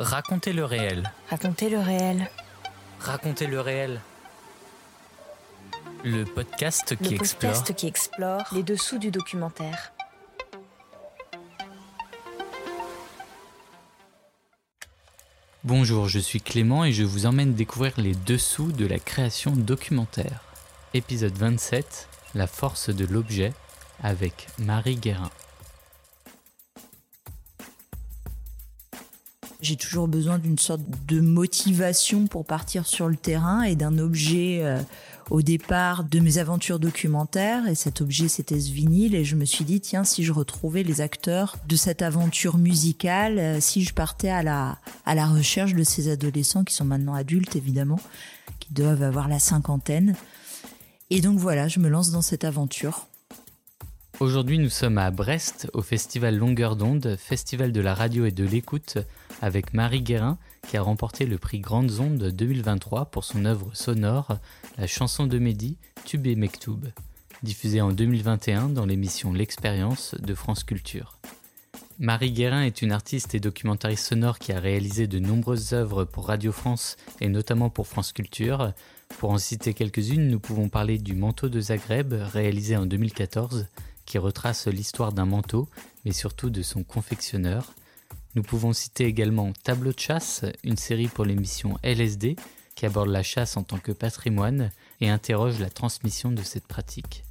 [0.00, 1.12] Racontez le réel.
[1.28, 2.30] Racontez le réel.
[3.00, 4.00] Racontez le réel.
[6.04, 7.52] Le podcast qui le explore.
[7.52, 9.92] podcast qui explore les dessous du documentaire.
[15.64, 20.40] Bonjour, je suis Clément et je vous emmène découvrir les dessous de la création documentaire.
[20.94, 23.52] Épisode 27, La force de l'objet,
[24.02, 25.30] avec Marie Guérin.
[29.70, 34.62] J'ai toujours besoin d'une sorte de motivation pour partir sur le terrain et d'un objet
[34.64, 34.80] euh,
[35.30, 37.68] au départ de mes aventures documentaires.
[37.68, 39.14] Et cet objet, c'était ce vinyle.
[39.14, 43.38] Et je me suis dit, tiens, si je retrouvais les acteurs de cette aventure musicale,
[43.38, 47.14] euh, si je partais à la, à la recherche de ces adolescents qui sont maintenant
[47.14, 48.00] adultes, évidemment,
[48.58, 50.16] qui doivent avoir la cinquantaine.
[51.10, 53.06] Et donc voilà, je me lance dans cette aventure.
[54.18, 58.44] Aujourd'hui, nous sommes à Brest, au festival Longueur d'onde, festival de la radio et de
[58.44, 58.98] l'écoute,
[59.40, 64.38] avec Marie Guérin, qui a remporté le prix Grandes Ondes 2023 pour son œuvre sonore,
[64.78, 66.80] la chanson de Mehdi, Tube et Mektoub,
[67.42, 71.18] diffusée en 2021 dans l'émission L'Expérience de France Culture.
[71.98, 76.28] Marie Guérin est une artiste et documentariste sonore qui a réalisé de nombreuses œuvres pour
[76.28, 78.72] Radio France et notamment pour France Culture.
[79.18, 83.66] Pour en citer quelques-unes, nous pouvons parler du Manteau de Zagreb, réalisé en 2014,
[84.06, 85.68] qui retrace l'histoire d'un manteau,
[86.06, 87.74] mais surtout de son confectionneur.
[88.36, 92.36] Nous pouvons citer également Tableau de chasse, une série pour l'émission LSD,
[92.76, 97.24] qui aborde la chasse en tant que patrimoine et interroge la transmission de cette pratique.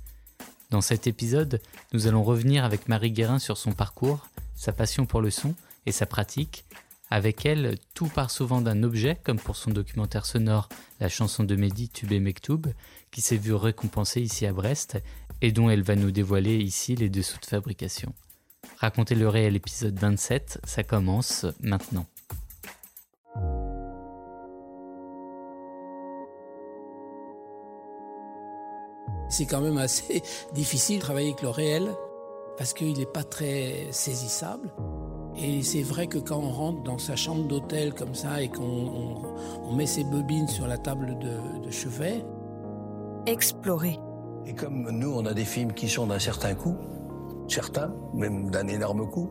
[0.71, 1.61] Dans cet épisode,
[1.93, 5.93] nous allons revenir avec Marie Guérin sur son parcours, sa passion pour le son et
[5.93, 6.65] sa pratique.
[7.09, 10.67] Avec elle, tout part souvent d'un objet, comme pour son documentaire sonore
[10.99, 12.67] La chanson de Mehdi Tubé Mektoub,
[13.09, 15.01] qui s'est vu récompensé ici à Brest
[15.41, 18.13] et dont elle va nous dévoiler ici les dessous de fabrication.
[18.79, 22.05] Racontez le réel épisode 27, ça commence maintenant.
[29.27, 30.23] C'est quand même assez
[30.53, 31.89] difficile de travailler avec le réel
[32.57, 34.71] parce qu'il n'est pas très saisissable.
[35.35, 38.63] Et c'est vrai que quand on rentre dans sa chambre d'hôtel comme ça et qu'on
[38.63, 42.23] on, on met ses bobines sur la table de, de chevet,
[43.25, 43.99] Explorer.
[44.45, 46.77] Et comme nous, on a des films qui sont d'un certain coût,
[47.49, 49.29] certains, même d'un énorme coût,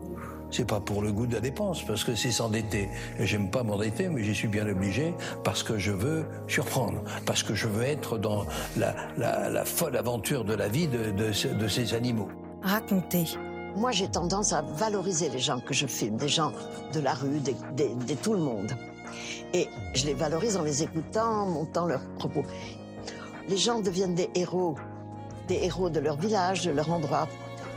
[0.51, 2.89] c'est pas pour le goût de la dépense, parce que c'est s'endetter.
[3.19, 5.13] Et j'aime pas m'endetter, mais j'y suis bien obligé,
[5.43, 8.45] parce que je veux surprendre, parce que je veux être dans
[8.77, 12.29] la, la- la folle aventure de la vie de, de ce- de ces animaux.
[12.63, 13.25] Raconter.
[13.75, 16.51] Moi, j'ai tendance à valoriser les gens que je filme, des gens
[16.93, 18.71] de la rue, des- des- de tout le monde.
[19.53, 22.43] Et je les valorise en les écoutant, en montant leurs propos.
[23.47, 24.75] Les gens deviennent des héros,
[25.47, 27.27] des héros de leur village, de leur endroit.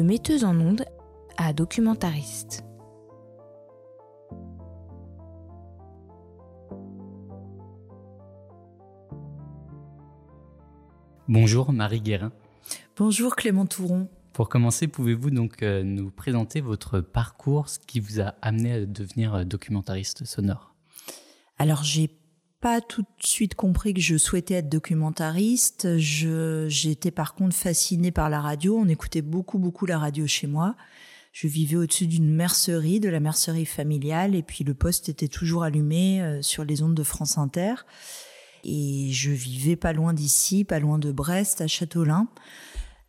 [0.00, 0.86] De metteuse en onde
[1.36, 2.64] à documentariste.
[11.28, 12.32] Bonjour Marie Guérin.
[12.96, 14.08] Bonjour Clément Touron.
[14.32, 18.86] Pour commencer, pouvez-vous donc euh, nous présenter votre parcours, ce qui vous a amené à
[18.86, 20.74] devenir euh, documentariste sonore?
[21.58, 22.08] Alors j'ai
[22.60, 25.96] pas tout de suite compris que je souhaitais être documentariste.
[25.96, 28.76] J'étais par contre fascinée par la radio.
[28.78, 30.76] On écoutait beaucoup beaucoup la radio chez moi.
[31.32, 35.62] Je vivais au-dessus d'une mercerie, de la mercerie familiale, et puis le poste était toujours
[35.62, 37.74] allumé euh, sur les ondes de France Inter.
[38.64, 42.28] Et je vivais pas loin d'ici, pas loin de Brest, à Châteaulin.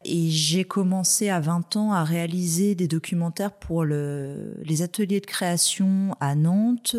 [0.04, 5.26] Et j'ai commencé à 20 ans à réaliser des documentaires pour le, les ateliers de
[5.26, 6.96] création à Nantes,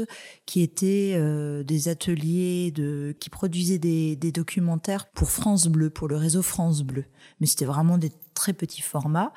[0.47, 6.07] qui étaient euh, des ateliers de, qui produisaient des, des, documentaires pour France Bleu, pour
[6.07, 7.05] le réseau France Bleu.
[7.41, 9.33] Mais c'était vraiment des très petits formats.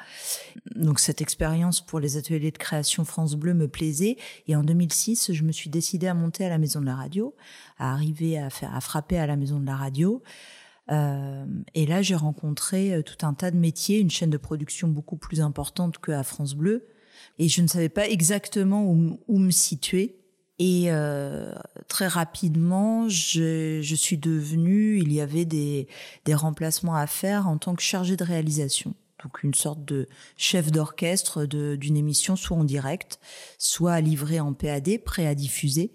[0.76, 4.18] Donc cette expérience pour les ateliers de création France Bleu me plaisait.
[4.48, 7.36] Et en 2006, je me suis décidée à monter à la Maison de la Radio,
[7.80, 10.22] à arriver à faire, à frapper à la Maison de la Radio.
[10.92, 14.88] Euh, et là, j'ai rencontré euh, tout un tas de métiers, une chaîne de production
[14.88, 16.86] beaucoup plus importante qu'à France Bleu.
[17.40, 20.16] Et je ne savais pas exactement où, me situer.
[20.58, 21.54] Et euh,
[21.88, 25.88] très rapidement, je, suis devenue, il y avait des,
[26.24, 28.94] des remplacements à faire en tant que chargée de réalisation.
[29.24, 30.08] Donc une sorte de
[30.38, 33.20] chef d'orchestre d'une émission, soit en direct,
[33.58, 35.92] soit à livrer en PAD, prêt à diffuser.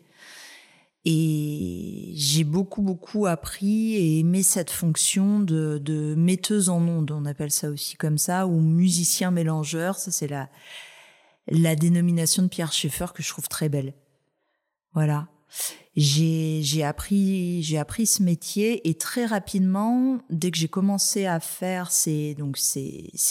[1.06, 7.24] Et j'ai beaucoup, beaucoup appris et aimé cette fonction de, de metteuse en ondes, on
[7.24, 9.96] appelle ça aussi comme ça, ou musicien mélangeur.
[9.96, 10.50] Ça, c'est la,
[11.48, 13.94] la dénomination de Pierre Schaeffer que je trouve très belle.
[14.92, 15.28] Voilà.
[15.96, 22.36] J'ai, appris, ce métier et très rapidement, dès que j'ai commencé à faire ces,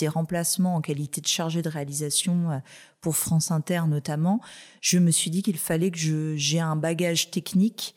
[0.08, 2.58] remplacements en qualité de chargé de réalisation euh,
[3.00, 4.40] pour France Inter notamment,
[4.80, 7.94] je me suis dit qu'il fallait que je, j'ai un bagage technique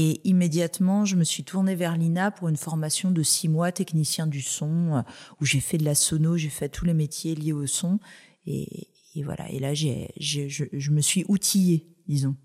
[0.00, 4.26] et immédiatement, je me suis tournée vers l'INA pour une formation de six mois, technicien
[4.26, 5.02] du son, euh,
[5.40, 7.98] où j'ai fait de la sono, j'ai fait tous les métiers liés au son.
[8.46, 8.88] Et,
[9.24, 9.50] voilà.
[9.50, 12.36] Et là, je me suis outillée, disons.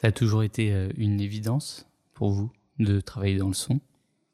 [0.00, 3.80] Ça a toujours été euh, une évidence pour vous de travailler dans le son?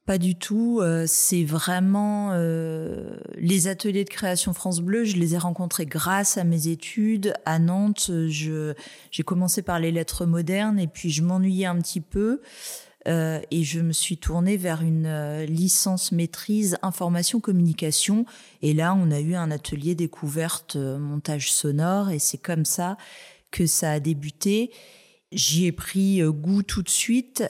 [0.06, 0.80] Pas du tout.
[0.80, 5.04] Euh, c'est vraiment euh, les ateliers de création France Bleu.
[5.04, 8.10] Je les ai rencontrés grâce à mes études à Nantes.
[8.26, 8.74] Je
[9.12, 12.40] j'ai commencé par les lettres modernes et puis je m'ennuyais un petit peu
[13.04, 18.26] et je me suis tournée vers une licence maîtrise information communication.
[18.62, 22.96] Et là, on a eu un atelier découverte montage sonore et c'est comme ça
[23.50, 24.70] que ça a débuté.
[25.32, 27.44] J'y ai pris goût tout de suite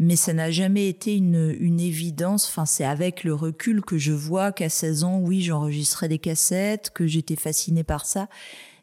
[0.00, 2.48] mais ça n'a jamais été une, une évidence.
[2.48, 6.90] Enfin, c'est avec le recul que je vois qu'à 16 ans, oui, j'enregistrais des cassettes,
[6.90, 8.30] que j'étais fascinée par ça,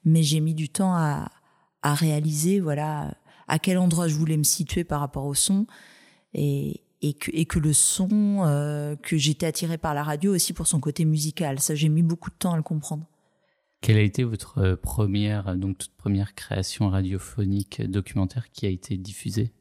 [0.05, 1.31] mais j'ai mis du temps à,
[1.81, 3.15] à réaliser, voilà,
[3.47, 5.65] à quel endroit je voulais me situer par rapport au son,
[6.35, 10.53] et, et que, et que le son, euh, que j'étais attirée par la radio aussi
[10.53, 11.59] pour son côté musical.
[11.59, 13.07] Ça, j'ai mis beaucoup de temps à le comprendre.
[13.81, 18.97] Quelle a été votre euh, première, donc toute première création radiophonique documentaire qui a été
[18.97, 19.53] diffusée?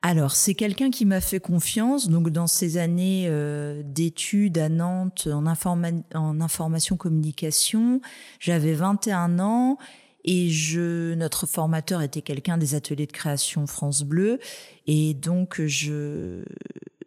[0.00, 2.08] Alors, c'est quelqu'un qui m'a fait confiance.
[2.08, 8.00] Donc, dans ces années euh, d'études à Nantes en, information communication,
[8.38, 9.76] j'avais 21 ans
[10.24, 14.38] et je, notre formateur était quelqu'un des ateliers de création France Bleu.
[14.86, 16.44] Et donc, je,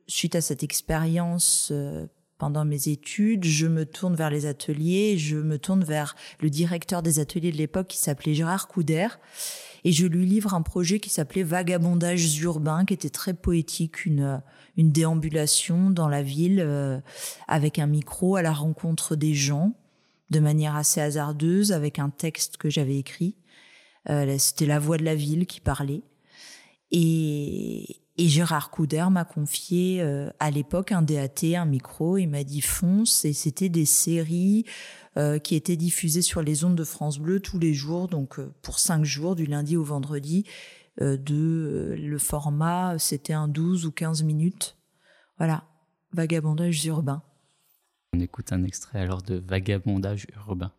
[0.07, 2.06] suite à cette expérience euh,
[2.42, 7.04] pendant mes études, je me tourne vers les ateliers, je me tourne vers le directeur
[7.04, 9.10] des ateliers de l'époque qui s'appelait Gérard Couder
[9.84, 14.42] et je lui livre un projet qui s'appelait Vagabondages urbains, qui était très poétique, une,
[14.76, 17.00] une déambulation dans la ville euh,
[17.48, 19.74] avec un micro à la rencontre des gens,
[20.32, 23.36] de manière assez hasardeuse, avec un texte que j'avais écrit.
[24.10, 26.02] Euh, C'était la voix de la ville qui parlait.
[26.90, 32.18] Et, et Gérard Couder m'a confié euh, à l'époque un DAT, un micro.
[32.18, 34.64] Il m'a dit fonce et c'était des séries
[35.18, 38.54] euh, qui étaient diffusées sur les ondes de France Bleu tous les jours, donc euh,
[38.62, 40.46] pour cinq jours, du lundi au vendredi.
[41.00, 44.78] de le format, c'était un 12 ou 15 minutes.
[45.40, 45.64] Voilà,
[46.14, 47.24] vagabondage urbain.
[48.14, 50.72] On écoute un extrait alors de vagabondage urbain.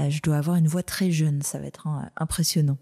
[0.00, 1.86] je dois avoir une voix très jeune, ça va être
[2.16, 2.78] impressionnant.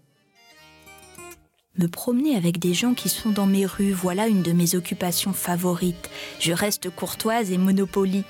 [1.77, 5.31] Me promener avec des gens qui sont dans mes rues, voilà une de mes occupations
[5.31, 6.09] favorites.
[6.41, 8.25] Je reste courtoise et monopolie.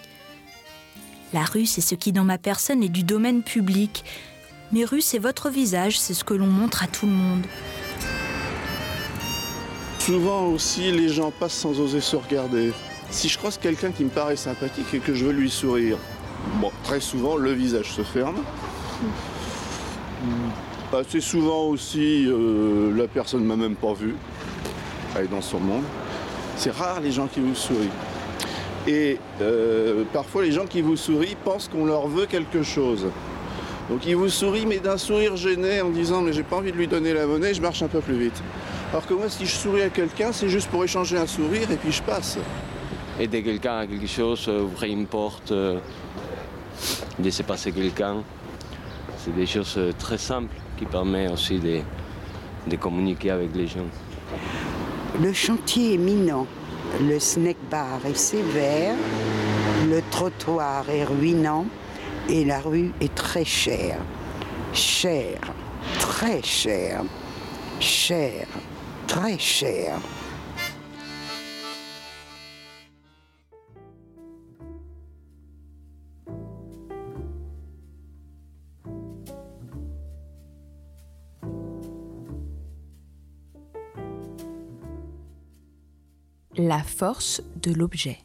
[1.34, 4.06] La rue, c'est ce qui dans ma personne est du domaine public.
[4.72, 7.48] Mes rues, c'est votre visage, c'est ce que l'on montre à tout le monde.
[9.98, 12.72] Souvent aussi, les gens passent sans oser se regarder.
[13.10, 15.98] Si je croise quelqu'un qui me paraît sympathique et que je veux lui sourire,
[16.62, 18.38] bon, très souvent, le visage se ferme.
[20.94, 24.14] Assez souvent aussi, euh, la personne ne m'a même pas vu.
[25.16, 25.86] Elle est dans son monde.
[26.58, 27.90] C'est rare les gens qui vous sourient.
[28.88, 33.08] Et euh, parfois, les gens qui vous sourient pensent qu'on leur veut quelque chose.
[33.90, 36.78] Donc ils vous sourient, mais d'un sourire gêné en disant mais j'ai pas envie de
[36.78, 38.44] lui donner la monnaie, je marche un peu plus vite.
[38.92, 41.78] Alors que moi, si je souris à quelqu'un, c'est juste pour échanger un sourire et
[41.78, 42.38] puis je passe.
[43.18, 45.80] Aider quelqu'un à quelque chose, ouvrir une porte, euh,
[47.22, 48.24] laisser passer quelqu'un,
[49.18, 51.82] c'est des choses très simples qui permet aussi de,
[52.66, 53.86] de communiquer avec les gens.
[55.22, 56.48] Le chantier est minant,
[57.08, 58.96] le snack bar est sévère,
[59.90, 61.66] Le trottoir est ruinant
[62.30, 64.00] et la rue est très chère.
[64.74, 65.54] Chère,
[66.00, 67.04] très chère.
[67.80, 68.48] Chère,
[69.06, 70.00] très chère.
[86.72, 88.20] La force de l'objet.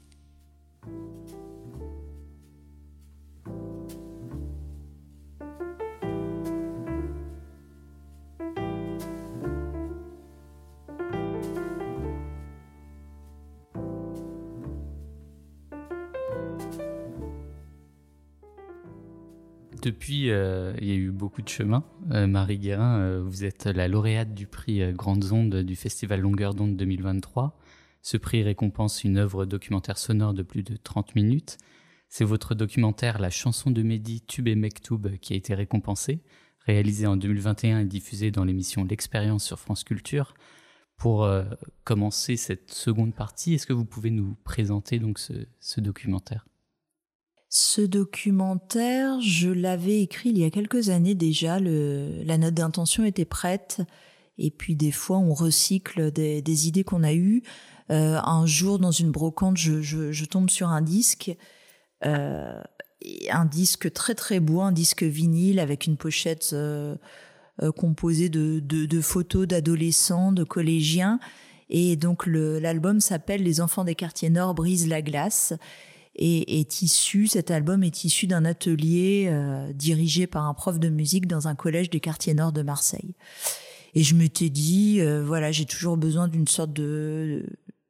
[19.83, 21.83] Depuis, euh, il y a eu beaucoup de chemin.
[22.13, 26.55] Euh, Marie Guérin, euh, vous êtes la lauréate du prix Grandes Ondes du Festival Longueur
[26.55, 27.59] d'onde 2023.
[28.07, 31.59] Ce prix récompense une œuvre documentaire sonore de plus de 30 minutes.
[32.09, 36.23] C'est votre documentaire La chanson de Mehdi, Tube et Mektoub qui a été récompensé,
[36.61, 40.35] réalisé en 2021 et diffusé dans l'émission L'expérience sur France Culture.
[40.97, 41.29] Pour
[41.83, 46.47] commencer cette seconde partie, est-ce que vous pouvez nous présenter donc ce documentaire?
[47.49, 51.59] Ce documentaire, je l'avais écrit il y a quelques années déjà.
[51.59, 53.83] la note d'intention était prête.
[54.39, 57.43] Et puis des fois, on recycle des, idées qu'on a eues.
[57.91, 61.37] Euh, un jour, dans une brocante, je, tombe sur un disque.
[62.05, 62.63] Euh,
[63.31, 66.55] un disque très très beau, un disque vinyle avec une pochette
[67.63, 71.19] euh, composée de, photos d'adolescents, de collégiens.
[71.71, 75.55] Et donc l'album s'appelle Les enfants des quartiers nord brisent la glace
[76.17, 80.89] et est issu, cet album est issu d'un atelier euh, dirigé par un prof de
[80.89, 83.15] musique dans un collège des quartiers nord de Marseille.
[83.95, 87.45] Et je m'étais dit, euh, voilà, j'ai toujours besoin d'une sorte de,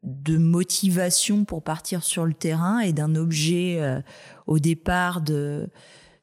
[0.07, 4.01] de motivation pour partir sur le terrain et d'un objet euh,
[4.47, 5.69] au départ de,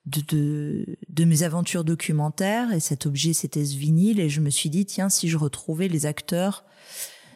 [0.06, 2.74] de, mes aventures documentaires.
[2.74, 4.20] Et cet objet, c'était ce vinyle.
[4.20, 6.66] Et je me suis dit, tiens, si je retrouvais les acteurs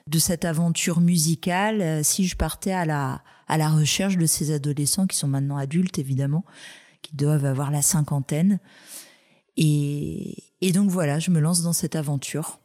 [0.07, 5.07] de cette aventure musicale, si je partais à la à la recherche de ces adolescents
[5.07, 6.43] qui sont maintenant adultes, évidemment,
[7.01, 8.59] qui doivent avoir la cinquantaine.
[9.55, 12.59] Et, donc voilà, je me lance dans cette aventure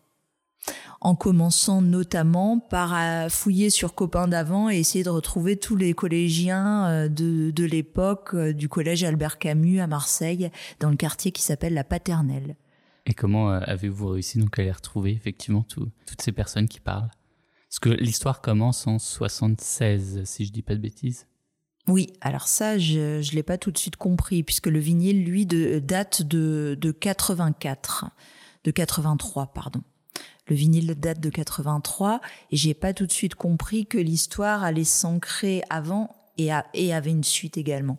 [1.00, 5.95] en commençant notamment par euh, fouiller sur copains d'avant et essayer de retrouver tous les
[5.95, 11.42] collégiens euh, de, l'époque euh, du collège Albert Camus à Marseille, dans le quartier qui
[11.42, 12.57] s'appelle la Paternelle.
[13.07, 17.11] Et comment avez-vous réussi donc à les retrouver effectivement toutes ces personnes qui parlent?
[17.69, 21.26] Parce que l'histoire commence en 76, si je dis pas de bêtises.
[21.88, 25.47] Oui, alors ça, je ne l'ai pas tout de suite compris, puisque le vinyle, lui,
[25.47, 28.11] de, date de, de 84,
[28.62, 29.83] de 83, pardon.
[30.47, 32.21] Le vinyle date de 83,
[32.51, 37.25] et j'ai pas tout de suite compris que l'histoire allait s'ancrer avant et, avait une
[37.25, 37.99] suite également.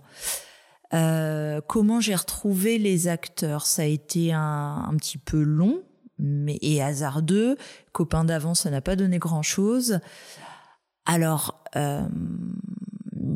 [0.93, 3.65] Euh, comment j'ai retrouvé les acteurs?
[3.65, 5.81] Ça a été un, petit peu long,
[6.19, 7.57] mais et hasardeux.
[7.91, 9.99] Copain d'avant, ça n'a pas donné grand-chose.
[11.05, 12.07] Alors, euh,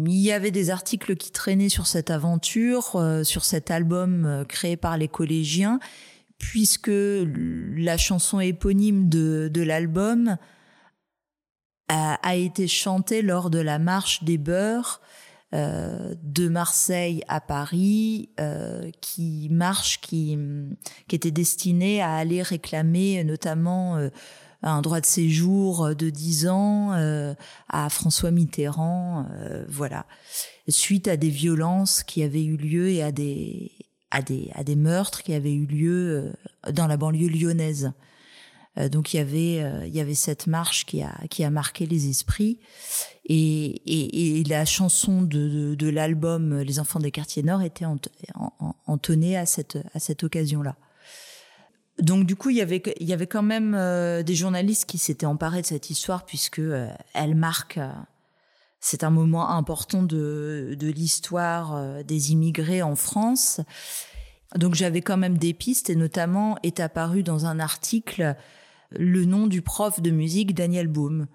[0.05, 4.77] il y avait des articles qui traînaient sur cette aventure, euh, sur cet album créé
[4.77, 5.79] par les collégiens,
[6.37, 10.37] puisque la chanson éponyme de, de l'album
[11.87, 15.01] a, a, été chantée lors de la marche des beurs
[15.53, 20.37] euh, de Marseille à Paris, euh, qui marche, qui,
[21.07, 24.09] qui était destinée à aller réclamer notamment euh,
[24.61, 26.91] un droit de séjour de 10 ans
[27.69, 29.27] à François Mitterrand,
[29.69, 30.07] voilà,
[30.67, 33.71] suite à des violences qui avaient eu lieu et à des,
[34.11, 36.33] à des, à des meurtres qui avaient eu lieu
[36.71, 37.91] dans la banlieue lyonnaise.
[38.77, 41.49] Euh, donc il y avait euh, il y avait cette marche qui a qui a
[41.49, 42.59] marqué les esprits
[43.25, 47.85] et, et, la chanson de, de, l'album Les enfants des quartiers nord était
[48.85, 50.75] entonnée à cette à cette occasion là.
[51.99, 54.97] Donc du coup, il y avait il y avait quand même euh, des journalistes qui
[54.97, 56.61] s'étaient emparés de cette histoire puisque
[57.13, 57.79] elle marque
[58.79, 63.59] c'est un moment important de, de l'histoire des immigrés en France.
[64.55, 68.35] Donc j'avais quand même des pistes et notamment est apparu dans un article
[68.91, 71.27] le nom du prof de musique Daniel Boom.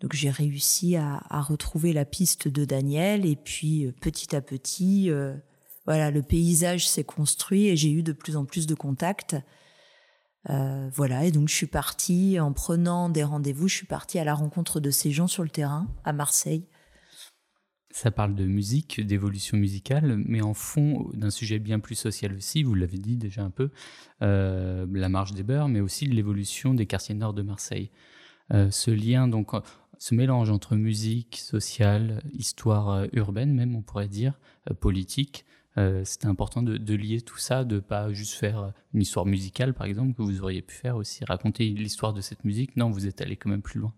[0.00, 5.10] Donc j'ai réussi à, retrouver la piste de Daniel et puis euh, petit à petit,
[5.10, 5.36] euh,
[5.84, 9.36] voilà, le paysage s'est construit et j'ai eu de plus en plus de contacts.
[10.48, 14.24] Euh, voilà, et donc je suis partie en prenant des rendez-vous, je suis partie à
[14.24, 16.66] la rencontre de ces gens sur le terrain à Marseille.
[17.92, 22.62] Ça parle de musique, d'évolution musicale, mais en fond d'un sujet bien plus social aussi,
[22.62, 23.70] vous l'avez dit déjà un peu,
[24.22, 27.90] euh, la marche des beurs, mais aussi l'évolution des quartiers nord de Marseille.
[28.52, 29.50] Euh, ce lien, donc,
[29.98, 34.38] ce mélange entre musique, sociale, histoire urbaine même, on pourrait dire,
[34.78, 35.44] politique.
[36.04, 39.86] C'était important de, de, lier tout ça, de pas juste faire une histoire musicale, par
[39.86, 42.76] exemple, que vous auriez pu faire aussi, raconter l'histoire de cette musique.
[42.76, 43.94] Non, vous êtes allé quand même plus loin.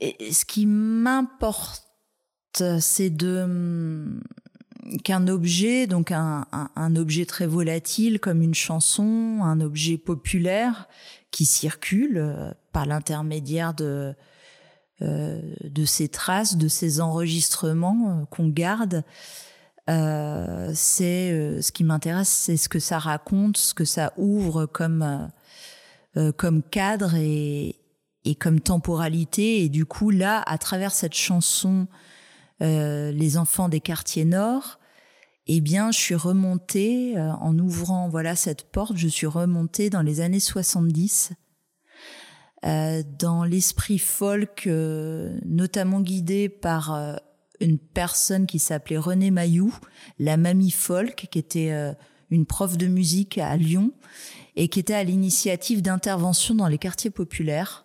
[0.00, 1.83] Et ce qui m'importe,
[2.80, 4.04] c'est de
[5.02, 10.88] qu'un objet, donc un, objet très volatile comme une chanson, un objet populaire
[11.30, 14.14] qui circule euh, par l'intermédiaire de
[15.02, 19.02] euh, de ces traces, de ces enregistrements euh, qu'on garde,
[19.90, 24.66] euh, c'est euh, ce qui m'intéresse, c'est ce que ça raconte, ce que ça ouvre
[24.66, 25.30] comme
[26.36, 27.74] comme cadre et,
[28.24, 29.64] et comme temporalité.
[29.64, 31.88] Et du coup, là, à travers cette chanson,
[32.62, 34.78] euh, Les enfants des quartiers nord,
[35.46, 40.02] eh bien, je suis remontée, euh, en ouvrant voilà cette porte, je suis remontée dans
[40.02, 41.32] les années 70,
[42.64, 44.66] euh, dans l'esprit folk,
[45.44, 47.18] notamment guidé par
[47.60, 49.74] une personne qui s'appelait Renée Mailloux,
[50.18, 51.94] la mamie folk, qui était
[52.30, 53.92] une prof de musique à Lyon
[54.56, 57.84] et qui était à l'initiative d'intervention dans les quartiers populaires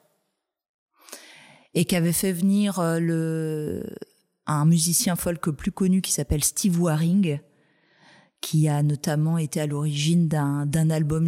[1.74, 3.82] et qui avait fait venir euh,
[4.53, 7.39] un musicien folk plus connu qui s'appelle Steve Waring,
[8.41, 11.27] qui a notamment été à l'origine d'un album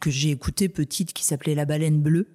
[0.00, 2.28] que j'ai écouté petite qui s'appelait La baleine bleue.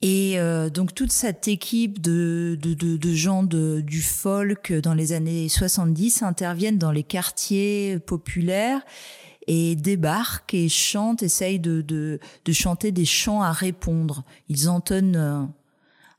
[0.00, 5.48] Et euh, donc toute cette équipe de, de, de, gens du folk dans les années
[5.48, 8.80] 70 interviennent dans les quartiers populaires
[9.46, 12.18] et débarquent et chantent, essayent de
[12.50, 14.24] chanter des chants à répondre.
[14.48, 15.44] Ils entonnent euh,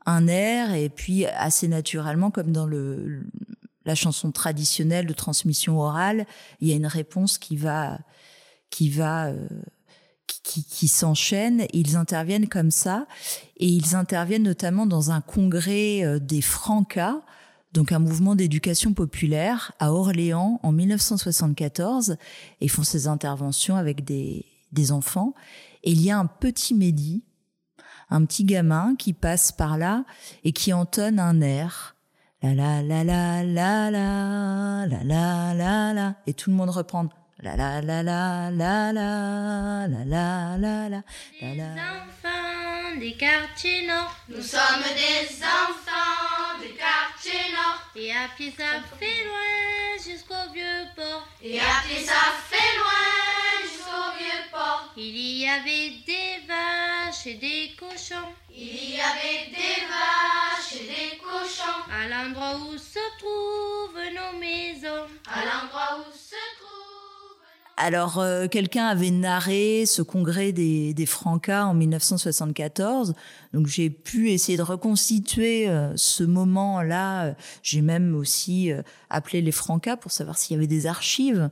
[0.06, 3.26] un air et puis assez naturellement, comme dans le,
[3.86, 6.26] la chanson traditionnelle de transmission orale,
[6.60, 8.00] il y a une réponse qui va
[8.70, 9.48] qui va euh,
[10.44, 11.66] qui, qui s'enchaîne.
[11.74, 13.08] Ils interviennent comme ça
[13.58, 17.22] et ils interviennent notamment dans un congrès euh, des Francas,
[17.72, 22.12] donc un mouvement d'éducation populaire à Orléans en 1974.
[22.62, 25.34] Et ils font ces interventions avec des, des enfants.
[25.84, 27.24] Et il y a un petit Mehdi
[28.14, 30.06] un petit gamin qui passe par là
[30.44, 31.96] et qui entonne un air.
[32.44, 37.10] La la la la la la la la la la et tout le monde reprend.
[37.40, 42.63] La la la la la la la la la la
[43.00, 44.16] des quartiers nord.
[44.28, 47.82] Nous sommes des enfants des quartiers nord.
[47.96, 51.28] Et à pied ça fait loin jusqu'au vieux port.
[51.42, 52.14] Et à pied ça
[52.50, 54.94] fait loin jusqu'au vieux port.
[54.98, 58.34] Il y avait des vaches et des cochons.
[58.50, 61.82] Il y avait des vaches et des cochons.
[61.92, 65.08] À l'endroit où se trouvent nos maisons.
[65.28, 67.03] À l'endroit où se trouvent.
[67.76, 73.16] Alors, euh, quelqu'un avait narré ce congrès des, des Francas en 1974.
[73.54, 77.36] Donc, j'ai pu essayer de reconstituer euh, ce moment-là.
[77.64, 81.50] J'ai même aussi euh, appelé les Francas pour savoir s'il y avait des archives.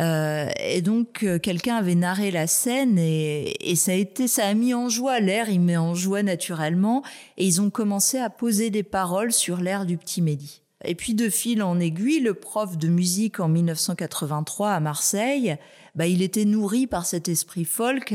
[0.00, 4.46] Euh, et donc euh, quelqu'un avait narré la scène et, et, ça a été, ça
[4.46, 7.02] a mis en joie l'air, il met en joie naturellement
[7.36, 10.61] et ils ont commencé à poser des paroles sur l'air du petit Mehdi.
[10.84, 15.56] Et puis de fil en aiguille, le prof de musique en 1983 à Marseille,
[15.94, 18.14] bah, il était nourri par cet esprit folk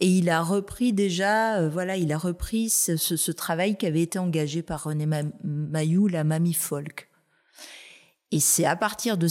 [0.00, 3.86] et il a repris déjà, euh, voilà, il a repris ce, ce, ce, travail qui
[3.86, 5.06] avait été engagé par René
[5.42, 7.08] Mayou, la mamie folk.
[8.30, 9.28] Et c'est à partir de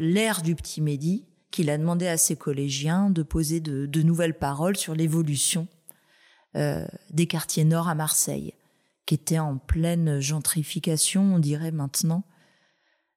[0.00, 4.38] l'ère du petit Mehdi qu'il a demandé à ses collégiens de poser de, de nouvelles
[4.38, 5.68] paroles sur l'évolution
[6.56, 8.54] euh, des quartiers nord à Marseille,
[9.08, 12.24] qui étaient en pleine gentrification, on dirait maintenant.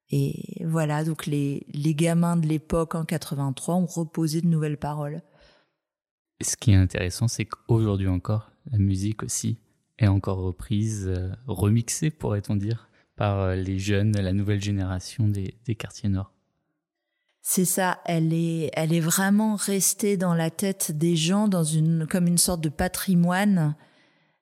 [0.09, 5.21] Et voilà, donc les, les gamins de l'époque en 83 ont reposé de nouvelles paroles.
[6.41, 9.57] Ce qui est intéressant, c'est qu'aujourd'hui encore, la musique aussi
[9.97, 15.55] est encore reprise, euh, remixée, pourrait-on dire par euh, les jeunes, la nouvelle génération des,
[15.65, 16.31] des quartiers nord.
[17.41, 22.07] C'est ça, elle est, elle est vraiment restée dans la tête des gens dans une,
[22.07, 23.75] comme une sorte de patrimoine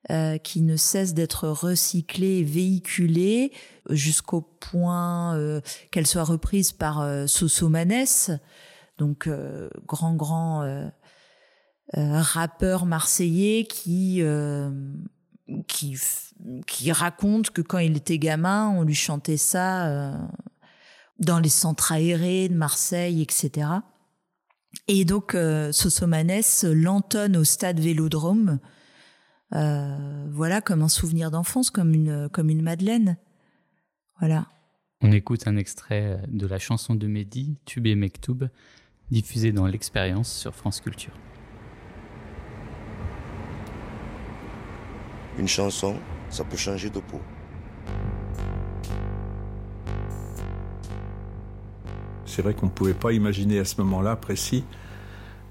[0.10, 3.52] euh, qui ne cesse d'être recyclé et véhiculé
[3.90, 8.40] jusqu'au point euh, qu'elle soit reprise par euh, Sosomanes,
[8.98, 10.90] donc euh, grand grand
[11.94, 14.24] rappeur marseillais qui
[15.68, 20.14] qui, raconte que quand il était gamin, on lui chantait ça
[21.18, 23.68] dans les centres aérés de Marseille, etc.
[24.88, 25.36] Et donc,
[25.72, 28.60] Sosomanes l'entonne au stade Vélodrome,
[29.54, 33.18] euh, voilà, comme un souvenir d'enfance, comme une, comme une Madeleine.
[34.20, 34.48] Voilà.
[35.02, 38.50] On écoute un extrait de la chanson de Mehdi, Tube et Mektoub,
[39.12, 41.14] diffusée dans l'expérience sur France Culture.
[45.38, 45.96] Une chanson,
[46.30, 47.22] ça peut changer de peau.
[52.26, 54.64] C'est vrai qu'on ne pouvait pas imaginer à ce moment-là précis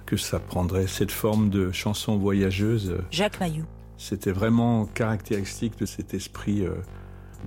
[0.06, 2.98] que ça prendrait cette forme de chanson voyageuse.
[3.10, 3.64] Jacques Mayou.
[3.98, 6.74] C'était vraiment caractéristique de cet esprit euh,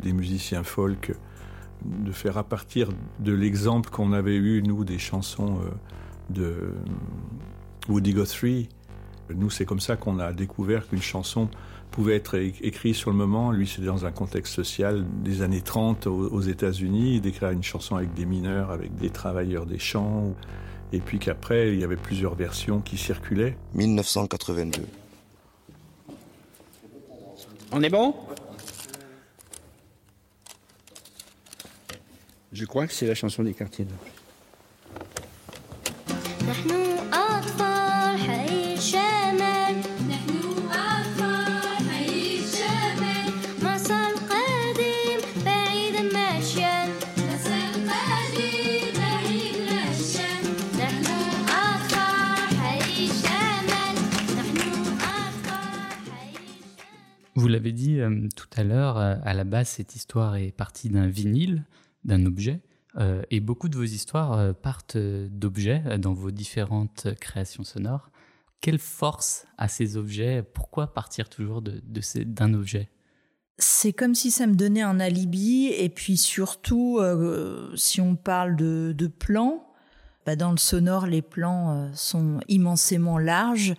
[0.03, 1.13] des musiciens folk,
[1.85, 5.69] de faire à partir de l'exemple qu'on avait eu, nous, des chansons euh,
[6.29, 6.73] de
[7.89, 8.69] Woody Guthrie.
[9.33, 11.49] Nous, c'est comme ça qu'on a découvert qu'une chanson
[11.89, 13.51] pouvait être écrite sur le moment.
[13.51, 18.13] Lui, c'est dans un contexte social des années 30 aux États-Unis, d'écrire une chanson avec
[18.13, 20.33] des mineurs, avec des travailleurs des champs
[20.93, 23.55] et puis qu'après, il y avait plusieurs versions qui circulaient.
[23.75, 25.00] 1982.
[27.71, 28.13] On est bon?
[32.51, 33.85] Je crois que c'est la chanson des quartiers
[57.51, 61.07] l'avez dit euh, tout à l'heure, euh, à la base, cette histoire est partie d'un
[61.07, 61.65] vinyle,
[62.03, 62.61] d'un objet.
[62.97, 68.09] Euh, et beaucoup de vos histoires partent d'objets dans vos différentes créations sonores.
[68.59, 70.43] Quelle force a ces objets?
[70.43, 72.89] Pourquoi partir toujours d'un de, d'un objet?
[73.57, 76.99] C'est comme si ça me donnait un alibi et puis surtout
[77.75, 79.67] si on parle de, de plans,
[80.25, 83.75] bah dans le sonore les plans sont immensément larges.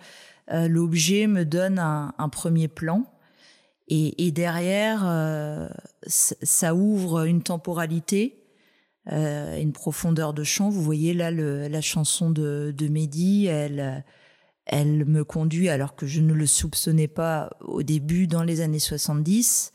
[0.51, 3.05] L'objet me donne un, premier plan
[3.87, 5.67] et, derrière, euh,
[6.07, 8.43] ça ouvre une temporalité,
[9.11, 10.69] euh, une profondeur de chant.
[10.69, 14.05] Vous voyez là la chanson de, de Mehdi, elle,
[14.65, 18.79] elle me conduit, alors que je ne le soupçonnais pas au début, dans les années
[18.79, 19.73] 70.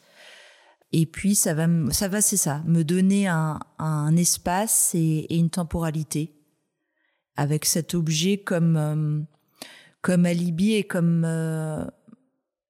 [0.92, 5.36] Et puis ça va, ça va, c'est ça, me donner un, un espace et, et,
[5.36, 6.34] une temporalité
[7.36, 9.20] avec cet objet comme euh,
[10.00, 11.84] comme alibi et comme euh,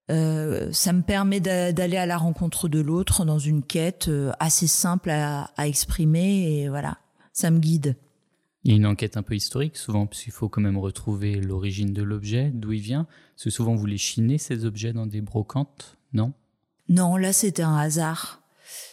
[0.08, 5.10] ça me permet d'aller à la rencontre de l'autre dans une quête euh, assez simple
[5.10, 6.98] à, exprimer et voilà,
[7.32, 7.96] ça me guide.
[8.64, 11.92] Il y a une enquête un peu historique souvent, puisqu'il faut quand même retrouver l'origine
[11.92, 13.06] de l'objet, d'où il vient.
[13.34, 16.32] Parce que souvent vous les chinez ces objets dans des brocantes, non?
[16.88, 18.42] Non, là c'était un hasard.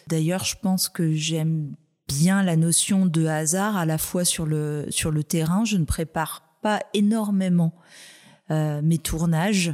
[0.07, 1.75] D'ailleurs, je pense que j'aime
[2.07, 5.65] bien la notion de hasard à la fois sur le, sur le terrain.
[5.65, 7.73] Je ne prépare pas énormément
[8.51, 9.73] euh, mes tournages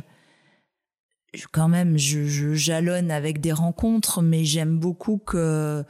[1.52, 5.84] quand même, je, je, jalonne avec des rencontres, mais j'aime beaucoup que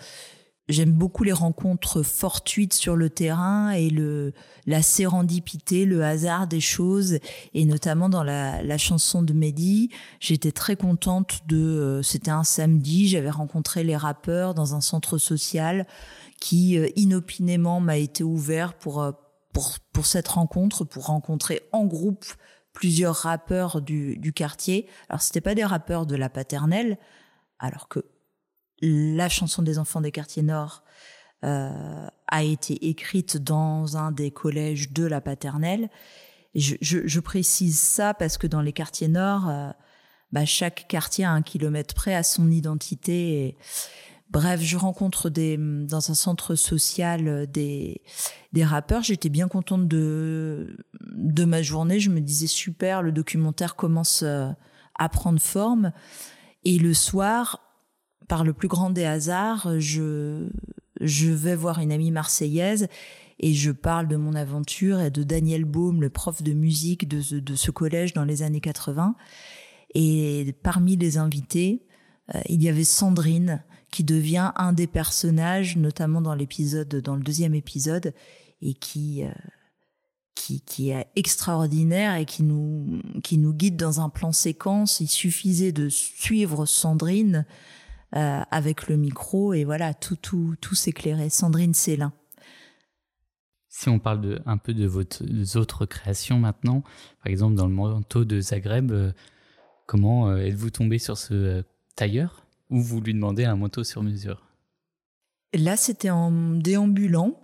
[0.70, 4.34] j'aime beaucoup les rencontres fortuites sur le terrain et le
[4.68, 7.18] la sérendipité, le hasard des choses,
[7.54, 11.58] et notamment dans la, la chanson de Mehdi, j'étais très contente de.
[11.58, 15.88] Euh, c'était un samedi, j'avais rencontré les rappeurs dans un centre social
[16.40, 19.12] qui euh, inopinément m'a été ouvert pour euh,
[19.54, 22.26] pour pour cette rencontre, pour rencontrer en groupe
[22.74, 24.88] plusieurs rappeurs du, du quartier.
[25.10, 26.98] Alors c'était pas des rappeurs de la paternelle,
[27.60, 28.06] alors que
[28.82, 30.84] la chanson des enfants des quartiers nord
[31.44, 35.90] euh, a été écrite dans un des collèges de la paternelle.
[36.56, 39.72] je, je, je, précise ça parce que dans les quartiers nord, euh,
[40.32, 43.58] bah, chaque quartier à un kilomètre près a son identité.
[44.32, 48.02] Bref, je rencontre des, dans un centre social euh, des,
[48.54, 49.04] des rappeurs.
[49.04, 52.00] J'étais bien contente de, de ma journée.
[52.00, 54.50] Je me disais super, le documentaire commence euh,
[54.98, 55.92] à prendre forme.
[56.64, 57.60] Et le soir,
[58.30, 60.48] par le plus grand des hasards, je,
[61.02, 62.88] je vais voir une amie marseillaise
[63.40, 67.40] et je parle de mon aventure et de Daniel Baum, le prof de musique de,
[67.40, 69.16] de ce collège dans les années 80.
[69.94, 71.86] Et parmi les invités,
[72.34, 77.22] euh, il y avait Sandrine, qui devient un des personnages, notamment dans l'épisode, dans le
[77.22, 78.14] deuxième épisode,
[78.62, 79.32] et qui, euh,
[80.34, 85.02] qui, qui est extraordinaire et qui nous, qui nous guide dans un plan séquence.
[85.02, 87.46] Il suffisait de suivre Sandrine
[88.16, 91.30] euh, avec le micro et voilà, tout, tout, tout s'éclairait.
[91.30, 92.14] Sandrine Célin.
[93.68, 95.04] Si on parle de, un peu de vos
[95.56, 96.82] autres créations maintenant,
[97.24, 99.12] par exemple dans le manteau de Zagreb, euh,
[99.86, 101.64] comment êtes-vous tombé sur ce
[101.96, 102.46] tailleur?
[102.72, 104.42] Ou vous lui demandez un manteau sur mesure
[105.54, 107.38] Là, c'était en déambulant,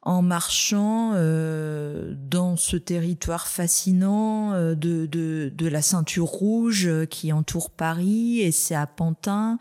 [0.00, 7.70] en marchant euh, dans ce territoire fascinant euh, de, de, la ceinture rouge qui entoure
[7.70, 9.58] Paris, et c'est à Pantin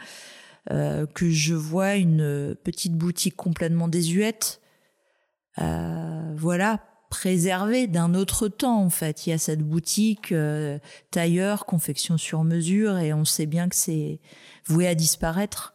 [0.71, 4.61] euh, que je vois une petite boutique complètement désuète.
[5.57, 6.79] voilà,
[7.11, 9.27] préservé d'un autre temps en fait.
[9.27, 10.79] Il y a cette boutique euh,
[11.11, 14.19] tailleur, confection sur mesure et on sait bien que c'est
[14.65, 15.73] voué à disparaître.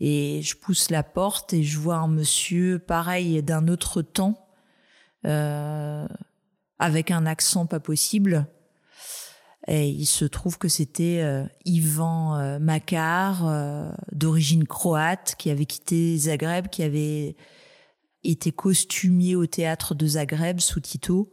[0.00, 4.46] Et je pousse la porte et je vois un monsieur pareil d'un autre temps,
[5.24, 6.06] euh,
[6.78, 8.46] avec un accent pas possible.
[9.68, 15.66] Et il se trouve que c'était euh, Ivan euh, Makar, euh, d'origine croate, qui avait
[15.66, 17.36] quitté Zagreb, qui avait
[18.22, 21.32] été costumier au théâtre de Zagreb sous Tito.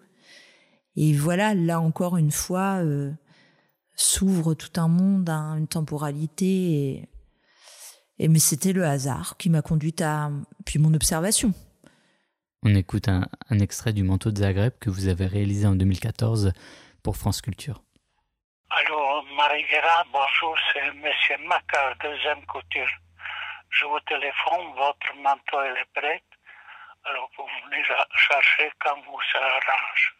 [0.96, 2.84] Et voilà, là encore une fois,
[3.96, 6.46] s'ouvre tout un monde, hein, une temporalité.
[6.46, 7.10] Et,
[8.20, 10.32] et mais c'était le hasard qui m'a conduite à
[10.66, 11.54] puis mon observation.
[12.64, 16.54] On écoute un, un extrait du manteau de Zagreb que vous avez réalisé en 2014
[17.04, 17.82] pour France Culture.
[18.70, 21.04] Allô, Marie Guérin, bonjour, c'est M.
[21.46, 22.90] Macar, deuxième couture.
[23.70, 26.24] Je vous téléphone, votre manteau est prêt.
[27.04, 30.16] Alors vous venez chercher quand vous s'arrange.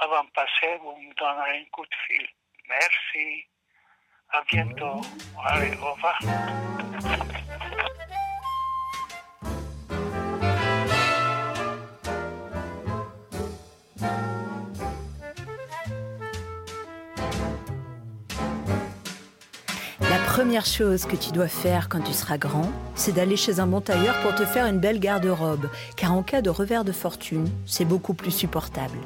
[0.00, 2.28] Avant de passer, vous me donnerez un coup de fil.
[2.68, 3.44] Merci.
[4.30, 5.00] À bientôt.
[5.42, 6.18] Allez, au revoir.
[20.00, 23.66] La première chose que tu dois faire quand tu seras grand, c'est d'aller chez un
[23.66, 27.50] bon tailleur pour te faire une belle garde-robe, car en cas de revers de fortune,
[27.66, 28.98] c'est beaucoup plus supportable.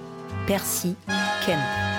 [0.46, 0.96] Percy
[1.46, 1.91] Ken.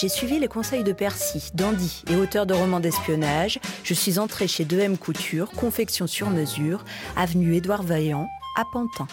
[0.00, 3.60] J'ai suivi les conseils de Percy, dandy et auteur de romans d'espionnage.
[3.84, 6.86] Je suis entrée chez 2M Couture, confection sur mesure,
[7.16, 9.06] avenue Édouard Vaillant, à Pantin.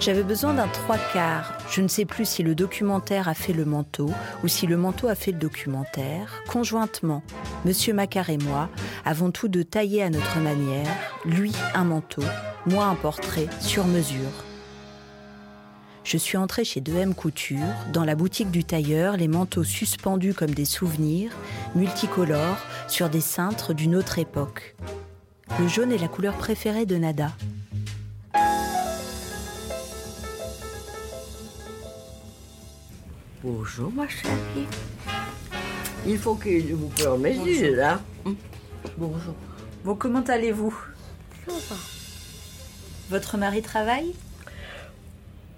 [0.00, 1.56] J'avais besoin d'un trois quarts.
[1.70, 4.10] Je ne sais plus si le documentaire a fait le manteau
[4.42, 6.42] ou si le manteau a fait le documentaire.
[6.48, 7.22] Conjointement,
[7.64, 8.68] Monsieur Macquart et moi
[9.06, 12.24] avons tous deux taillé à notre manière, lui un manteau,
[12.66, 14.43] moi un portrait sur mesure.
[16.04, 17.58] Je suis entrée chez 2M Couture,
[17.94, 21.32] dans la boutique du tailleur, les manteaux suspendus comme des souvenirs,
[21.74, 24.76] multicolores, sur des cintres d'une autre époque.
[25.58, 27.32] Le jaune est la couleur préférée de Nada.
[33.42, 34.66] Bonjour ma chérie.
[36.06, 38.00] Il faut que je vous mes yeux là.
[38.98, 39.34] Bonjour.
[39.84, 40.74] Bon, comment allez-vous?
[41.46, 41.76] Ça va.
[43.08, 44.14] Votre mari travaille?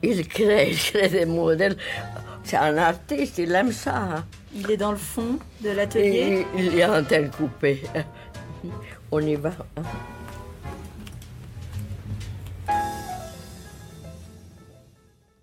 [0.02, 1.76] Il crée, il crée des modèles.
[2.44, 3.96] C'est un artiste, il aime ça.
[3.96, 4.24] hein.
[4.54, 7.82] Il est dans le fond de l'atelier il y a un tel coupé.
[9.10, 9.52] On y va.
[9.76, 9.82] hein.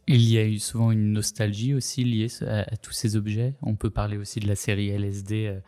[0.08, 3.54] Il y a eu souvent une nostalgie aussi liée à, à tous ces objets.
[3.62, 5.60] On peut parler aussi de la série LSD euh,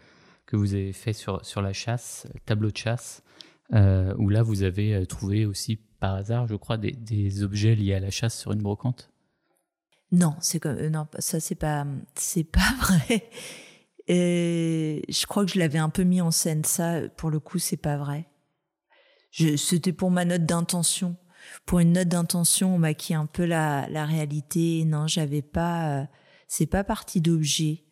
[0.46, 3.24] que vous avez fait sur, sur la chasse, tableau de chasse,
[3.74, 7.96] euh, où là vous avez euh, trouvé aussi par hasard, je crois, des, objets liés
[7.96, 9.10] à la chasse sur une brocante?
[10.12, 13.28] Non, c'est comme euh, non, ça c'est pas c'est pas vrai.
[14.08, 17.58] Et je crois que je l'avais un peu mis en scène ça pour le coup,
[17.58, 18.28] c'est pas vrai.
[19.32, 21.16] Je- C'était pour ma note d'intention.
[21.66, 24.86] Pour une note d'intention, on maquille un peu la, la réalité.
[24.86, 26.02] Non, j'avais pas.
[26.02, 26.06] euh,
[26.48, 27.84] c'est pas parti d'objet.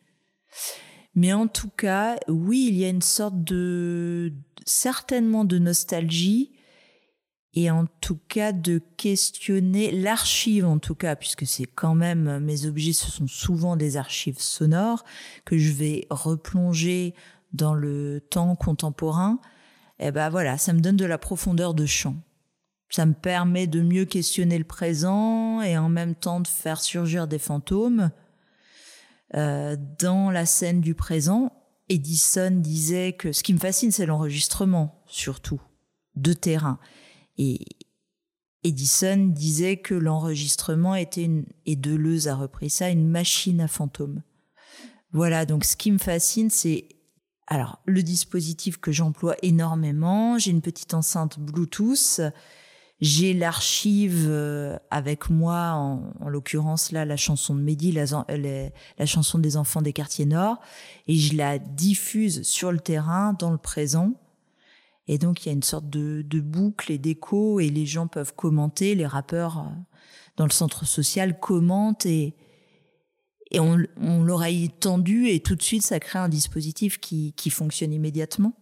[1.15, 4.33] Mais en tout cas, oui, il y a une sorte de
[4.65, 6.51] certainement de nostalgie
[7.55, 12.65] et en tout cas de questionner l'archive en tout cas puisque c'est quand même mes
[12.65, 15.03] objets ce sont souvent des archives sonores
[15.45, 17.13] que je vais replonger
[17.53, 19.39] dans le temps contemporain.
[19.99, 22.15] Et ben voilà ça me donne de la profondeur de champ.
[22.89, 27.27] Ça me permet de mieux questionner le présent et en même temps de faire surgir
[27.27, 28.11] des fantômes
[29.35, 31.51] euh, dans la scène du présent.
[31.89, 35.61] Edison disait que ce qui me fascine c'est l'enregistrement surtout
[36.15, 36.79] de terrain
[37.37, 37.59] et
[38.63, 44.21] Edison disait que l'enregistrement était une, et Deleuze a repris ça, une machine à fantômes.
[45.11, 46.87] Voilà, donc ce qui me fascine, c'est
[47.47, 50.39] alors le dispositif que j'emploie énormément.
[50.39, 52.21] J'ai une petite enceinte Bluetooth.
[53.01, 58.69] J'ai l'archive euh, avec moi, en, en l'occurrence là, la chanson de Mehdi, la, la,
[58.97, 60.61] la chanson des enfants des quartiers nord,
[61.07, 64.13] et je la diffuse sur le terrain, dans le présent.
[65.07, 68.07] Et donc, il y a une sorte de, de boucle et d'écho, et les gens
[68.07, 69.63] peuvent commenter, les rappeurs euh,
[70.37, 72.35] dans le centre social commentent, et,
[73.51, 77.49] et on, on l'oreille tendue, et tout de suite, ça crée un dispositif qui, qui
[77.49, 78.53] fonctionne immédiatement.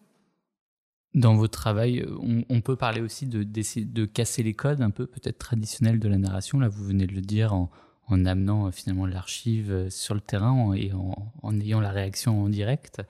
[1.14, 4.92] Dans votre travail, on, on peut parler aussi de, d'essayer de casser les codes un
[4.92, 6.60] peu peut-être traditionnels de la narration.
[6.60, 7.70] Là, vous venez de le dire en,
[8.08, 12.42] en amenant euh, finalement l'archive euh, sur le terrain et en, en ayant la réaction
[12.44, 13.02] en direct.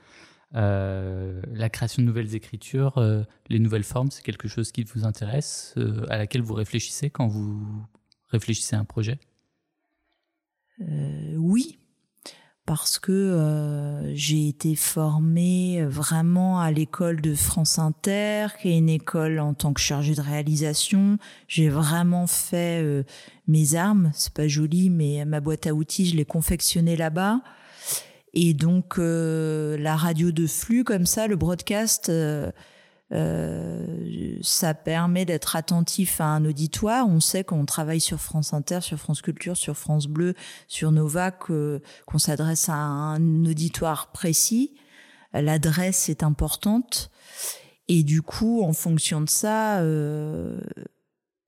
[0.53, 5.05] Euh, la création de nouvelles écritures, euh, les nouvelles formes, c'est quelque chose qui vous
[5.05, 7.61] intéresse, euh, à laquelle vous réfléchissez quand vous
[8.29, 9.19] réfléchissez à un projet?
[11.37, 11.77] Oui,
[12.65, 19.39] parce que j'ai été formée vraiment à l'école de France Inter, qui est une école
[19.39, 21.19] en tant que chargée de réalisation.
[21.47, 23.05] J'ai vraiment fait
[23.47, 27.41] mes armes, c'est pas joli, mais ma boîte à outils, je l'ai confectionnée là-bas.
[28.34, 32.52] Et donc euh, la radio de flux comme ça, le broadcast, euh,
[34.41, 37.08] ça permet d'être attentif à un auditoire.
[37.08, 40.34] On sait qu'on travaille sur France Inter, sur France Culture, sur France Bleu,
[40.67, 41.82] sur Nova, qu'on
[42.17, 44.76] s'adresse à un auditoire précis.
[45.34, 47.12] L'adresse est importante.
[47.88, 50.60] Et du coup, en fonction de ça, euh,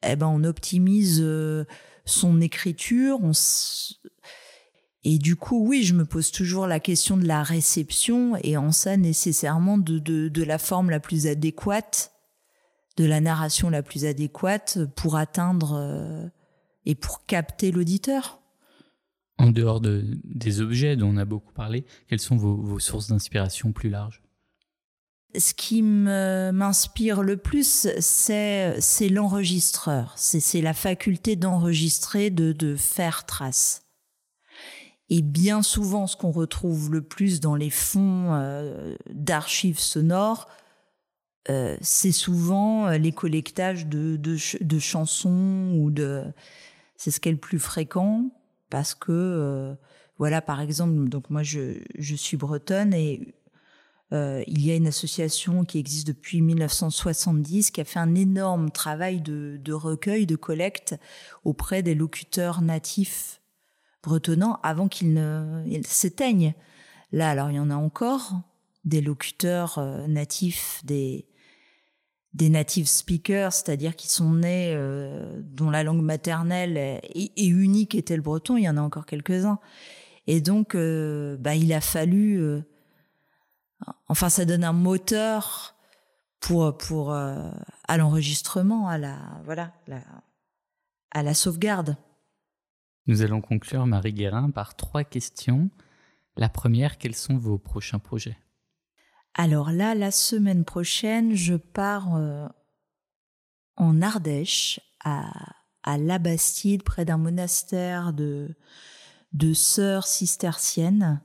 [0.06, 1.66] eh ben, on optimise euh,
[2.06, 3.20] son écriture.
[3.22, 3.32] On
[5.04, 8.72] et du coup, oui, je me pose toujours la question de la réception et en
[8.72, 12.14] ça nécessairement de, de, de la forme la plus adéquate,
[12.96, 16.28] de la narration la plus adéquate pour atteindre euh,
[16.86, 18.40] et pour capter l'auditeur.
[19.40, 23.08] En dehors de, des objets dont on a beaucoup parlé, quelles sont vos, vos sources
[23.08, 24.22] d'inspiration plus larges?
[25.36, 30.14] Ce qui m'inspire le plus, c'est l'enregistreur.
[30.16, 33.83] C'est la faculté d'enregistrer, de, de faire trace.
[35.10, 40.48] Et bien souvent, ce qu'on retrouve le plus dans les fonds euh, d'archives sonores,
[41.50, 46.24] euh, c'est souvent euh, les collectages de, de, chansons ou de.
[46.96, 48.30] C'est ce qui est le plus fréquent
[48.70, 49.76] parce que,
[50.18, 53.36] voilà, par exemple, donc moi je, je suis bretonne et
[54.12, 59.22] il y a une association qui existe depuis 1970 qui a fait un énorme travail
[59.22, 60.96] de, de recueil, de collecte
[61.44, 63.43] auprès des locuteurs natifs
[64.04, 66.54] bretonnant avant qu'ils ne s'éteignent.
[67.12, 68.34] Là, alors il y en a encore
[68.84, 71.26] des locuteurs euh, natifs, des
[72.34, 78.16] des native speakers, c'est-à-dire qui sont nés euh, dont la langue maternelle et, unique était
[78.16, 78.58] le breton.
[78.58, 79.60] Il y en a encore quelques-uns.
[80.26, 82.44] Et donc, euh, bah, il a fallu,
[84.08, 85.76] enfin, ça donne un moteur
[86.40, 89.72] pour pour à l'enregistrement, à la voilà,
[91.12, 91.98] à la sauvegarde.
[93.06, 95.70] Nous allons conclure, Marie Guérin, par trois questions.
[96.38, 98.38] La première, quels sont vos prochains projets?
[99.34, 102.48] Alors là, la semaine prochaine, je pars euh,
[103.76, 105.32] en Ardèche, à,
[105.84, 108.56] à La Bastide, près d'un monastère de,
[109.34, 111.20] de sœurs cisterciennes.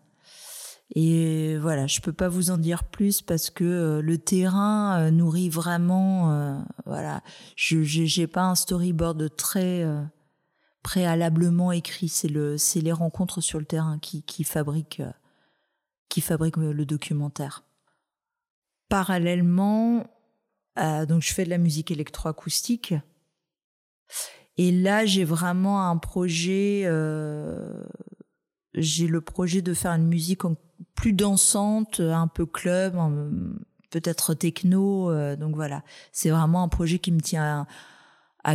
[0.94, 5.10] Et voilà, je peux pas vous en dire plus parce que euh, le terrain euh,
[5.10, 6.64] nourrit vraiment.
[6.86, 7.22] voilà,
[7.54, 9.84] je j'ai pas un storyboard très
[10.88, 12.09] préalablement écrit.
[12.09, 15.03] C'est le, c'est les rencontres sur le terrain qui, qui fabriquent,
[16.09, 17.62] qui fabriquent le documentaire.
[18.88, 20.07] Parallèlement,
[20.79, 22.94] euh, donc je fais de la musique électroacoustique.
[24.57, 26.85] Et là, j'ai vraiment un projet.
[26.87, 27.85] Euh,
[28.72, 30.40] j'ai le projet de faire une musique
[30.94, 32.96] plus dansante, un peu club,
[33.90, 35.11] peut-être techno.
[35.11, 37.66] Euh, donc voilà, c'est vraiment un projet qui me tient à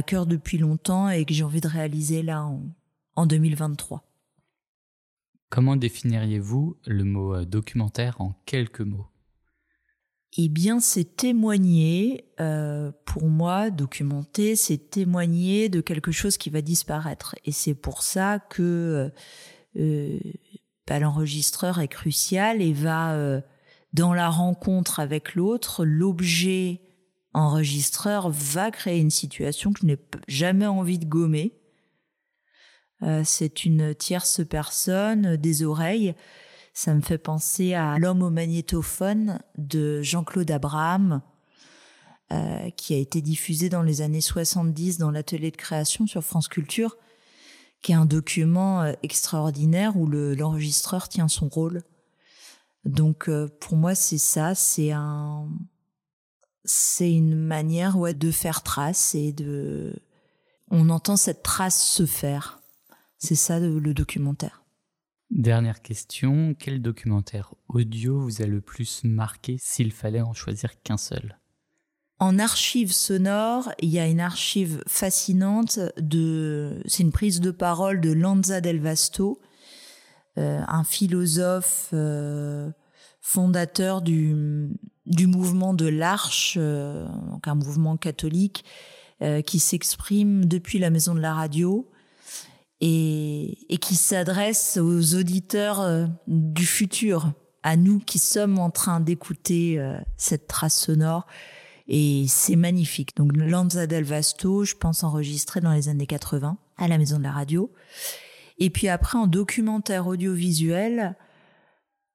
[0.01, 2.61] cœur depuis longtemps et que j'ai envie de réaliser là en,
[3.15, 4.03] en 2023.
[5.49, 9.07] Comment définiriez-vous le mot euh, documentaire en quelques mots?
[10.35, 16.61] Eh bien, c'est témoigner, euh, pour moi, documenter, c'est témoigner de quelque chose qui va
[16.61, 17.35] disparaître.
[17.45, 19.11] Et c'est pour ça que
[19.77, 20.19] euh,
[20.87, 23.41] bah, l'enregistreur est crucial et va, euh,
[23.93, 26.81] dans la rencontre avec l'autre, l'objet
[27.33, 31.53] enregistreur va créer une situation que je n'ai jamais envie de gommer.
[33.01, 36.15] Euh, c'est une tierce personne, des oreilles.
[36.73, 41.21] Ça me fait penser à L'homme au magnétophone de Jean-Claude Abraham,
[42.31, 46.47] euh, qui a été diffusé dans les années 70 dans l'atelier de création sur France
[46.47, 46.97] Culture,
[47.81, 51.83] qui est un document euh, extraordinaire où l'enregistreur tient son rôle.
[52.85, 53.29] Donc
[53.61, 55.47] pour moi c'est ça, c'est un
[56.65, 59.93] c'est une manière ouais, de faire trace et de.
[60.69, 62.61] On entend cette trace se faire.
[63.17, 64.63] C'est ça le documentaire.
[65.29, 70.97] Dernière question, quel documentaire audio vous a le plus marqué s'il fallait en choisir qu'un
[70.97, 71.39] seul?
[72.19, 76.81] En archive sonore, il y a une archive fascinante de.
[76.85, 79.41] C'est une prise de parole de Lanza del Vasto,
[80.37, 81.89] euh, un philosophe.
[81.93, 82.71] Euh,
[83.23, 84.69] fondateur du,
[85.05, 88.63] du mouvement de l'Arche, euh, donc un mouvement catholique
[89.21, 91.89] euh, qui s'exprime depuis la Maison de la Radio
[92.79, 97.31] et, et qui s'adresse aux auditeurs euh, du futur,
[97.63, 99.79] à nous qui sommes en train d'écouter
[100.17, 101.25] cette trace sonore.
[101.87, 103.15] Et c'est magnifique.
[103.15, 106.57] Donc Lanza del Vasto, je pense enregistré dans les années 80.
[106.75, 107.71] à la Maison de la Radio.
[108.57, 111.15] Et puis après, en documentaire audiovisuel,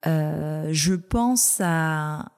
[0.06, 2.32] euh, je pense à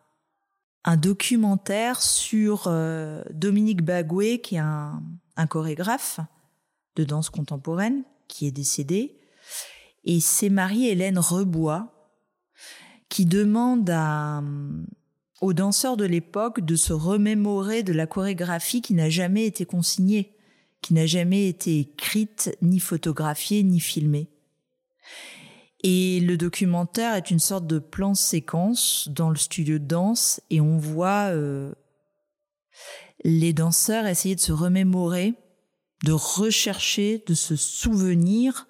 [0.84, 5.02] un documentaire sur euh, Dominique Bagoué, qui est un,
[5.48, 6.20] chorégraphe
[6.96, 9.16] de danse contemporaine, qui est décédé.
[10.04, 11.94] Et c'est Marie-Hélène Rebois
[13.08, 14.42] qui demande à,
[15.40, 20.36] aux danseurs de l'époque de se remémorer de la chorégraphie qui n'a jamais été consignée,
[20.82, 24.28] qui n'a jamais été écrite, ni photographiée, ni filmée.
[25.82, 30.60] Et le documentaire est une sorte de plan séquence dans le studio de danse et
[30.60, 31.72] on voit euh,
[33.24, 35.34] les danseurs essayer de se remémorer,
[36.04, 38.66] de rechercher, de se souvenir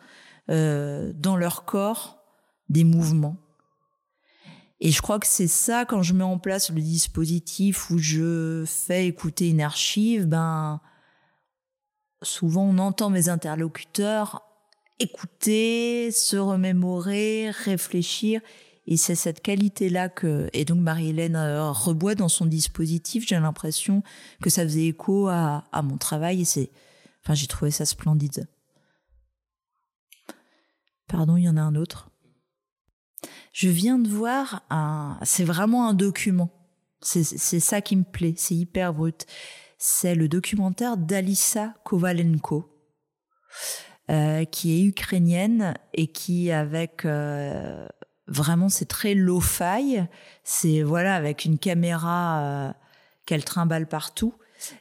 [0.51, 2.23] euh, dans leur corps
[2.69, 3.37] des mouvements.
[4.79, 8.65] Et je crois que c'est ça, quand je mets en place le dispositif où je
[8.67, 10.81] fais écouter une archive, ben,
[12.23, 14.43] souvent on entend mes interlocuteurs
[15.01, 18.41] écouter, se remémorer, réfléchir.
[18.87, 24.03] Et c'est cette qualité-là que, et donc Marie-Hélène euh, reboit dans son dispositif, j'ai l'impression
[24.43, 26.71] que ça faisait écho à, mon travail et c'est,
[27.23, 28.49] enfin, j'ai trouvé ça splendide.
[31.07, 32.11] Pardon, il y en a un autre.
[33.53, 35.19] Je viens de voir un.
[35.25, 36.51] C'est vraiment un document.
[37.01, 38.35] C'est ça qui me plaît.
[38.37, 39.27] C'est hyper brut.
[39.79, 42.71] C'est le documentaire d'Alissa Kovalenko,
[44.11, 47.05] euh, qui est ukrainienne et qui, avec.
[47.05, 47.87] Euh,
[48.27, 50.01] vraiment, c'est très low-fi.
[50.43, 52.73] C'est, voilà, avec une caméra euh,
[53.25, 54.35] qu'elle trimballe partout.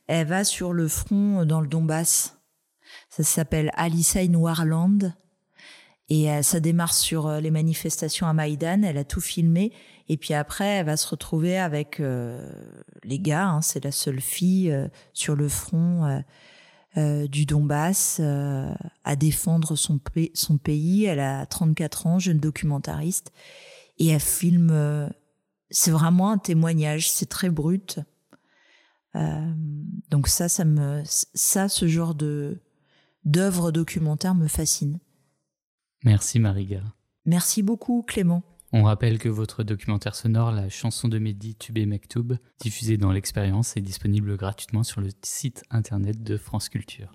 [0.07, 2.39] Elle va sur le front dans le Donbass.
[3.09, 5.13] Ça s'appelle Alissa in Warland.
[6.11, 9.71] Et ça démarre sur les manifestations à Maïdan, elle a tout filmé.
[10.07, 12.01] Et puis après, elle va se retrouver avec
[13.03, 14.75] les gars, hein, c'est la seule fille
[15.13, 16.23] sur le front
[16.95, 19.99] du Donbass à défendre son,
[20.33, 21.05] son pays.
[21.05, 23.31] Elle a 34 ans, jeune documentariste.
[23.97, 25.09] Et elle filme,
[25.69, 27.99] c'est vraiment un témoignage, c'est très brut.
[29.13, 32.61] donc ça, ça me, ça, ce genre de
[33.25, 34.99] d'œuvre documentaire me fascine.
[36.03, 36.81] Merci Mariga.
[37.25, 38.43] Merci beaucoup Clément.
[38.71, 43.75] On rappelle que votre documentaire sonore, la chanson de Mehdi Tubé Mektoub, diffusé dans l'expérience,
[43.75, 47.11] est disponible gratuitement sur le site internet de France Culture.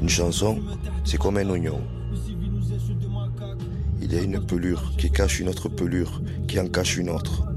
[0.00, 0.62] Une chanson,
[1.04, 1.82] c'est comme un oignon.
[4.00, 7.51] Il y a une pelure qui cache une autre pelure qui en cache une autre.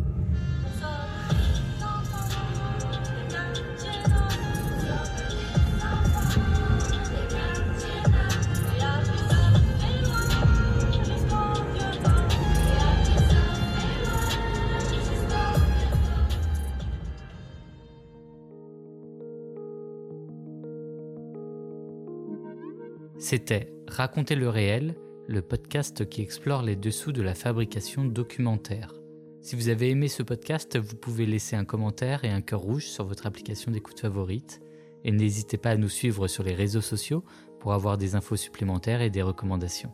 [23.36, 24.96] C'était Raconter le réel,
[25.28, 28.94] le podcast qui explore les dessous de la fabrication documentaire.
[29.42, 32.86] Si vous avez aimé ce podcast, vous pouvez laisser un commentaire et un cœur rouge
[32.86, 34.62] sur votre application d'écoute favorite.
[35.04, 37.26] Et n'hésitez pas à nous suivre sur les réseaux sociaux
[37.60, 39.92] pour avoir des infos supplémentaires et des recommandations.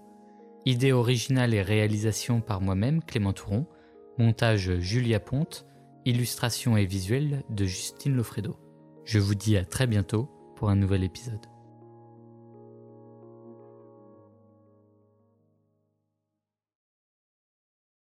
[0.68, 3.66] Idée originale et réalisation par moi-même, Clément Touron.
[4.20, 5.66] Montage Julia Ponte.
[6.06, 8.56] Illustration et visuel de Justine Lofredo.
[9.04, 11.51] Je vous dis à très bientôt pour un nouvel épisode.